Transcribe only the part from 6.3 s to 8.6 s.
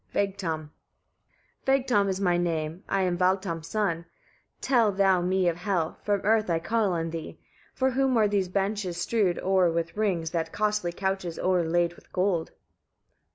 I call on thee. For whom are those